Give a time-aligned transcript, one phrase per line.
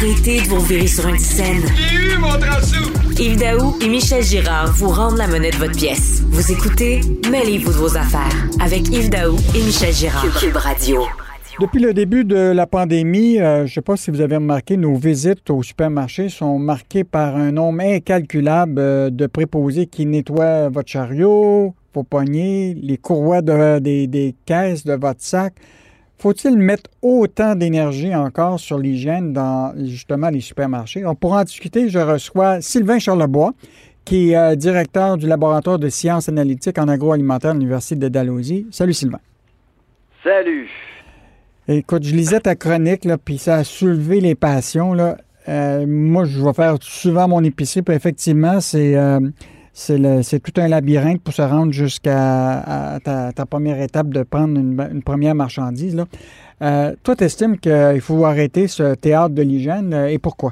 [0.00, 1.62] Arrêtez de vous virer sur une scène.
[1.76, 2.28] J'ai eu mon!
[3.20, 6.22] Yves Daou et Michel Girard vous rendent la monnaie de votre pièce.
[6.28, 10.24] Vous écoutez Mêlez-vous de vos affaires avec Yves Daou et Michel Girard.
[10.38, 11.02] Cube Radio.
[11.60, 14.76] Depuis le début de la pandémie, euh, je ne sais pas si vous avez remarqué,
[14.76, 20.68] nos visites au supermarché sont marquées par un nombre incalculable euh, de préposés qui nettoient
[20.68, 25.54] votre chariot, vos poignées, les courroies de- des, des caisses de votre sac.
[26.18, 31.06] Faut-il mettre autant d'énergie encore sur l'hygiène dans justement les supermarchés?
[31.06, 31.88] On pourra en discuter.
[31.88, 33.52] Je reçois Sylvain Charlebois,
[34.04, 38.66] qui est euh, directeur du laboratoire de sciences analytiques en agroalimentaire à l'Université de Dalhousie.
[38.72, 39.20] Salut Sylvain.
[40.24, 40.68] Salut.
[41.68, 44.94] Écoute, je lisais ta chronique, là, puis ça a soulevé les passions.
[44.94, 45.18] Là.
[45.48, 49.20] Euh, moi, je vais faire souvent mon épicerie, puis effectivement, c'est euh,
[49.78, 55.02] c'est tout un labyrinthe pour se rendre jusqu'à ta, première étape de prendre une, une
[55.02, 56.04] première marchandise.
[56.62, 60.50] Euh, toi, tu estimes qu'il faut arrêter ce théâtre de l'hygiène, euh, et pourquoi?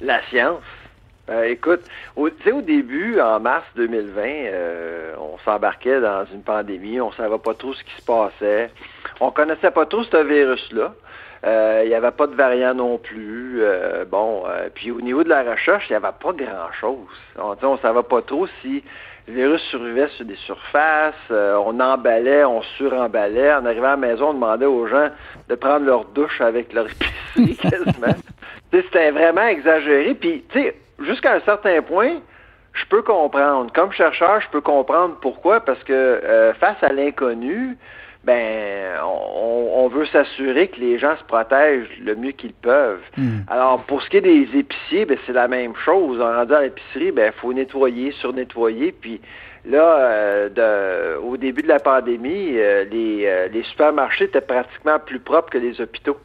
[0.00, 0.62] La science.
[1.28, 1.80] Euh, écoute,
[2.16, 7.54] au, au début, en mars 2020, euh, on s'embarquait dans une pandémie, on savait pas
[7.54, 8.70] trop ce qui se passait.
[9.20, 10.94] On connaissait pas trop ce virus-là.
[11.44, 13.58] Euh, Il n'y avait pas de variant non plus.
[13.62, 17.08] Euh, bon, euh, puis au niveau de la recherche, il n'y avait pas grand-chose.
[17.38, 18.82] On ne savait pas trop si
[19.26, 21.14] le virus survivait sur des surfaces.
[21.30, 23.52] euh, on emballait, on suremballait.
[23.54, 25.08] En arrivant à la maison, on demandait aux gens
[25.48, 28.14] de prendre leur douche avec leur épicerie quasiment.
[28.72, 30.14] C'était vraiment exagéré.
[30.14, 32.16] Puis, tu sais, jusqu'à un certain point,
[32.72, 33.72] je peux comprendre.
[33.72, 35.60] Comme chercheur, je peux comprendre pourquoi.
[35.60, 37.76] Parce que euh, face à l'inconnu,
[38.24, 43.02] ben, on, on veut s'assurer que les gens se protègent le mieux qu'ils peuvent.
[43.48, 46.20] Alors, pour ce qui est des épiciers, ben, c'est la même chose.
[46.20, 49.20] En rendu à l'épicerie, ben, faut nettoyer, surnettoyer, puis
[49.66, 54.98] là, euh, de- au début de la pandémie, euh, les, euh, les supermarchés étaient pratiquement
[54.98, 56.18] plus propres que les hôpitaux.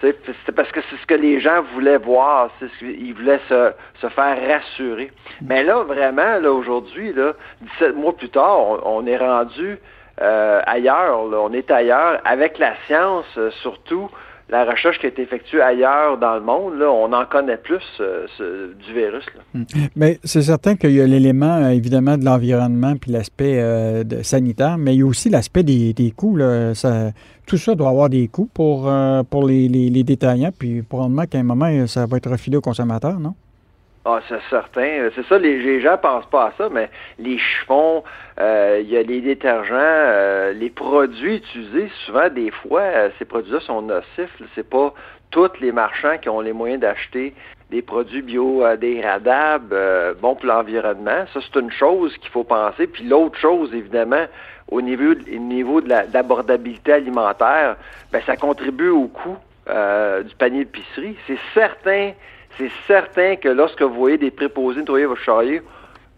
[0.00, 3.72] C'est parce que c'est ce que les gens voulaient voir, c'est ce qu'ils voulaient se,
[4.00, 5.10] se faire rassurer.
[5.42, 7.32] Mais là, vraiment, là, aujourd'hui, là,
[7.80, 9.76] 17 mois plus tard, on, on est rendu
[10.22, 14.08] euh, ailleurs, on est ailleurs avec la science, euh, surtout
[14.50, 18.26] la recherche qui été effectuée ailleurs dans le monde, là, on en connaît plus euh,
[18.86, 19.26] du virus.
[19.36, 19.60] Là.
[19.94, 23.62] Mais c'est certain qu'il y a l'élément, évidemment, de l'environnement puis l'aspect
[24.22, 26.36] sanitaire, mais il y a aussi l'aspect des, coûts.
[26.36, 26.74] là.
[26.74, 27.10] Ça-
[27.46, 28.90] tout ça doit avoir des coûts pour,
[29.30, 33.20] pour les, les- détaillants, puis probablement qu'à un moment, ça va être refilé aux consommateurs,
[33.20, 33.34] non?
[34.04, 35.10] Ah, c'est certain.
[35.14, 36.88] C'est ça, les, les gens pensent pas à ça, mais
[37.18, 38.02] les chiffons,
[38.40, 43.24] euh, il y a les détergents, euh, les produits utilisés, souvent, des fois, euh, ces
[43.26, 44.30] produits-là sont nocifs.
[44.54, 44.94] C'est pas
[45.30, 47.34] tous les marchands qui ont les moyens d'acheter
[47.70, 49.76] des produits biodégradables,
[50.22, 51.26] bons pour l'environnement.
[51.34, 52.86] Ça, c'est une chose qu'il faut penser.
[52.86, 54.24] Puis l'autre chose, évidemment,
[54.70, 57.76] au niveau, au niveau de la- d'abordabilité alimentaire,
[58.10, 59.36] ben, ça contribue au coût
[59.66, 61.14] du panier d'épicerie.
[61.26, 62.12] C'est certain,
[62.58, 65.62] c'est certain que lorsque vous voyez des préposés nettoyer votre chariot,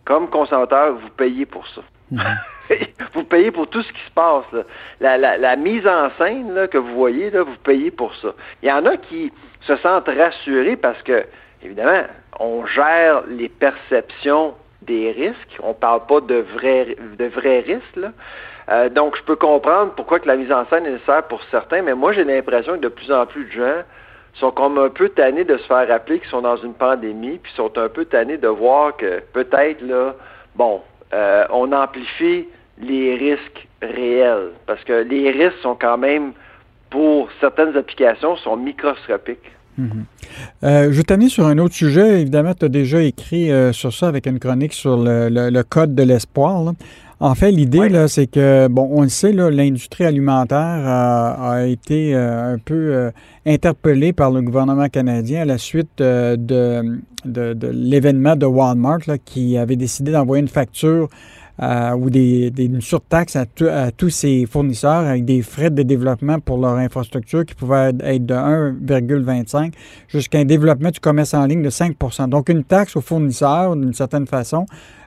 [0.04, 1.82] comme consommateur, vous payez pour ça.
[3.14, 4.44] vous payez pour tout ce qui se passe.
[4.52, 4.62] là.
[5.00, 8.28] La, la- la mise en scène là, que vous voyez, là, vous payez pour ça.
[8.62, 11.24] Il y en a qui se sentent rassurés parce que,
[11.62, 12.02] évidemment,
[12.38, 15.58] on gère les perceptions des risques.
[15.62, 17.96] On parle pas de vrais, de vrais risques.
[17.96, 18.12] Là.
[18.70, 21.82] Euh, donc, je peux comprendre pourquoi que la mise en scène est nécessaire pour certains,
[21.82, 23.82] mais moi, j'ai l'impression que de plus en plus de gens
[24.34, 27.52] sont comme un peu tannés de se faire rappeler qu'ils sont dans une pandémie, puis
[27.56, 30.14] sont un peu tannés de voir que peut-être, là,
[30.56, 30.80] bon,
[31.12, 32.46] euh, on amplifie
[32.80, 36.32] les risques réels, parce que les risques sont quand même,
[36.90, 39.50] pour certaines applications, sont microscopiques.
[40.62, 42.20] Euh, je vais t'amener sur un autre sujet.
[42.20, 45.62] Évidemment, tu as déjà écrit euh, sur ça avec une chronique sur le, le- le
[45.62, 46.72] code de l'espoir.
[47.22, 47.90] En fait, l'idée, Oui.
[47.90, 52.58] là, c'est que, bon, on le sait, là, l'industrie alimentaire a, a été euh, un
[52.58, 53.10] peu euh,
[53.46, 59.00] interpellée par le gouvernement canadien à la suite euh, de, de, de l'événement de Walmart
[59.06, 61.10] là, qui avait décidé d'envoyer une facture
[61.62, 65.70] euh, ou des, des- une surtaxe à, tout- à tous ses fournisseurs avec des frais
[65.70, 69.72] de développement pour leur infrastructure qui pouvaient être de 1,25
[70.08, 73.92] jusqu'à un développement du commerce en ligne de 5% Donc, une taxe aux fournisseurs, d'une
[73.92, 74.64] certaine façon,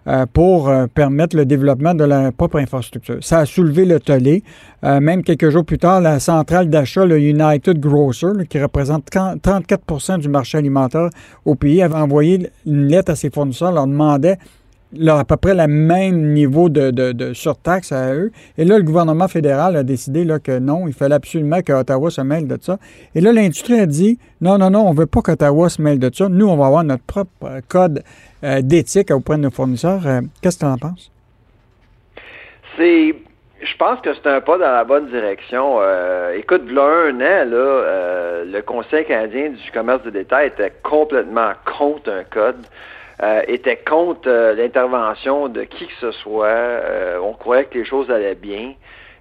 [0.08, 3.18] euh, pour euh, permettre le développement de leur propre infrastructure.
[3.22, 4.44] Ça a soulevé le tollé.
[4.84, 10.20] Même quelques jours plus tard, la centrale d'achat, le United Grocer, qui représente 30 34%
[10.20, 11.10] du marché alimentaire
[11.46, 14.38] au pays, avait envoyé une lettre à ses fournisseurs, leur demandait
[15.08, 18.32] à peu près le même niveau de, surtaxe à eux.
[18.58, 22.22] Et là, le gouvernement fédéral a décidé là, que non, il fallait absolument qu'Ottawa se
[22.22, 22.78] mêle de ça.
[23.16, 26.00] Et là, l'industrie a dit non, non, non, on ne veut pas qu'Ottawa se mêle
[26.00, 26.28] de ça.
[26.30, 28.04] Nous, on va avoir notre propre euh, code
[28.44, 30.06] euh, d'éthique auprès de nos fournisseurs.
[30.06, 31.12] Euh, Qu'est-ce que tu en penses?
[32.78, 33.16] C'est
[33.62, 35.80] je pense que c'est un pas dans la bonne direction.
[36.36, 42.12] Écoute, là, un an, là, le Conseil canadien du commerce de détail était complètement contre
[42.12, 42.58] un code,
[43.22, 46.82] euh, était contre l'intervention de qui que ce soit.
[47.22, 48.74] on croyait que les choses allaient bien.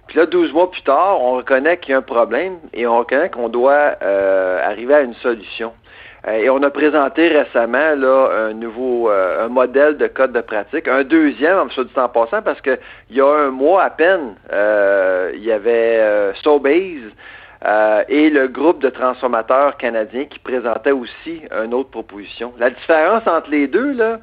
[0.07, 2.97] Puis là, 12 mois plus tard, on reconnaît qu'il y a un problème et on
[2.97, 5.73] reconnaît qu'on doit arriver à une solution.
[6.27, 10.41] Euh, et on a présenté récemment là, un nouveau euh, un modèle de code de
[10.41, 12.79] pratique, un deuxième, en du temps passant, parce qu'il
[13.11, 16.33] y a un mois à peine, euh, il y avait
[17.65, 22.53] euh, et le groupe de transformateurs canadiens qui présentait aussi une autre proposition.
[22.57, 24.19] La différence entre les deux, là,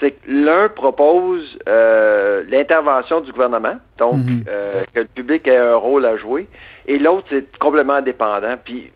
[0.00, 4.44] c'est que l'un propose l'intervention du gouvernement, donc mhm.
[4.94, 6.48] que le public ait un rôle à jouer,
[6.86, 8.56] et l'autre, c'est complètement indépendant.
[8.64, 8.90] Puis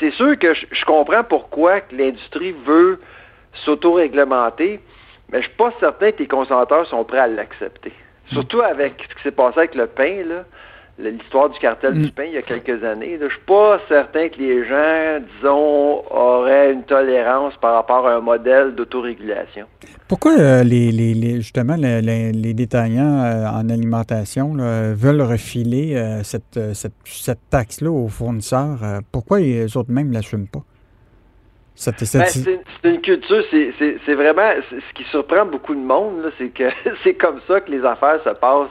[0.00, 3.00] c'est sûr que je, comprends pourquoi l'industrie veut
[3.64, 4.80] s'auto-réglementer,
[5.30, 7.92] mais je suis pas certain que les consommateurs sont prêts à l'accepter.
[8.32, 10.44] Surtout avec ce qui s'est passé avec le pain, là
[10.98, 12.10] l'histoire du cartel du mm.
[12.10, 13.16] pain il y a quelques années.
[13.18, 18.14] Je ne suis pas certain que les gens, disons, auraient une tolérance par rapport à
[18.14, 19.66] un modèle d'autorégulation.
[20.08, 27.90] Pourquoi euh, les, justement les, détaillants euh, en alimentation veulent refiler euh, cette, cette, taxe-là
[27.90, 28.78] aux fournisseurs?
[29.12, 30.62] pourquoi les autres même ne l'assument pas?
[31.86, 31.92] Ben,
[32.26, 36.64] c'est une culture, c'est vraiment ce qui surprend beaucoup de monde, c'est que
[37.04, 38.68] c'est comme ça que les affaires se passent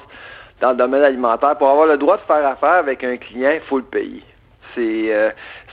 [0.62, 1.58] dans le domaine alimentaire.
[1.58, 4.24] Pour avoir le droit de faire affaire avec un client, il faut le payer.
[4.76, 5.30] C'est euh,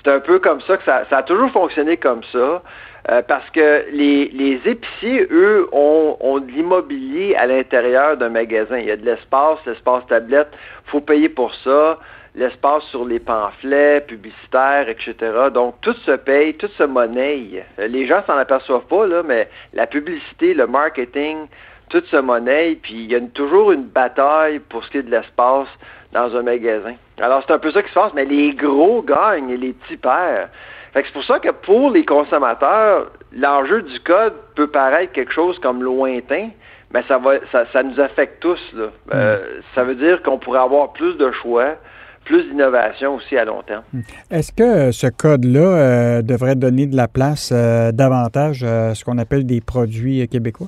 [0.07, 2.63] un peu comme ça que ça, ça a toujours fonctionné comme ça.
[3.11, 8.79] Euh, parce que les, les épiciers, eux, ont, ont de l'immobilier à l'intérieur d'un magasin.
[8.79, 10.49] Il y a de l'espace, l'espace tablette,
[10.87, 11.99] faut payer pour ça,
[12.35, 15.15] l'espace sur les pamphlets publicitaires, etc.
[15.53, 17.67] Donc, tout se paye, tout se monnaie.
[17.77, 21.47] Les gens s'en aperçoivent pas, là, mais la publicité, le marketing,
[21.95, 25.13] toute ce monnaie, puis il y a toujours une bataille pour ce qui est de
[25.13, 25.69] l'espace
[26.13, 26.95] dans un magasin.
[27.21, 29.97] Alors, c'est un peu ça qui se passe, mais les gros gagnent et les petits
[29.97, 30.49] perdent.
[30.93, 35.85] c'est pour ça que pour les consommateurs, l'enjeu du code peut paraître quelque chose comme
[35.85, 36.49] lointain,
[36.93, 38.61] mais ça va, ça, nous affecte tous.
[38.75, 38.87] Là.
[39.15, 39.63] Euh, mm.
[39.77, 41.77] ça veut dire qu'on pourrait avoir plus de choix,
[42.25, 43.85] plus d'innovation aussi à long terme.
[43.93, 44.01] Mm.
[44.33, 49.19] Est-ce que ce code-là euh, devrait donner de la place euh, davantage à ce qu'on
[49.19, 50.67] appelle des produits québécois?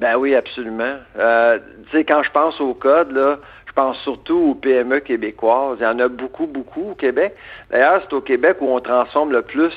[0.00, 0.96] Ben oui, absolument.
[1.18, 1.58] Euh,
[1.90, 5.78] tu sais, quand je pense au code, là, je pense surtout aux PME québécoises.
[5.80, 7.34] Il y en a beaucoup, beaucoup au Québec.
[7.70, 9.72] D'ailleurs, c'est au Québec où on transforme le plus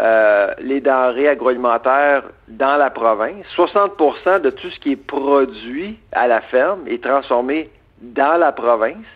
[0.00, 3.44] euh, les denrées agroalimentaires dans la province.
[3.56, 7.70] 60% de tout ce qui est produit à la ferme est transformé
[8.00, 9.06] dans la province.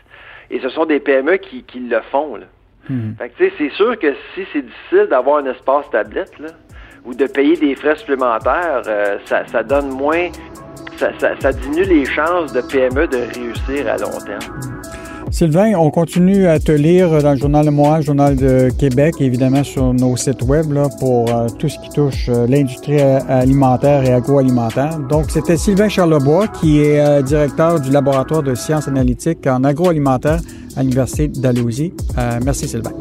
[0.50, 2.36] Et ce sont des PME qui, qui le font.
[2.36, 2.46] Là.
[2.88, 3.14] Hmm.
[3.18, 6.48] Fait que, c'est sûr que si c'est difficile d'avoir un espace tablette, là,
[7.06, 10.28] ou de payer des frais supplémentaires, euh, ça, donne moins,
[10.98, 14.60] ça, diminue les chances de PME de réussir à long terme.
[15.30, 19.64] Sylvain, on continue à te lire dans le Journal de Montréal, Journal de Québec, évidemment
[19.64, 24.12] sur nos sites web là, pour euh, tout ce qui touche euh, l'industrie alimentaire et
[24.12, 24.98] agroalimentaire.
[24.98, 30.40] Donc, c'était Sylvain Charlebois, qui est directeur du laboratoire de sciences analytiques en agroalimentaire
[30.76, 31.92] à l'Université d'Alousie.
[32.44, 32.92] merci, Sylvain.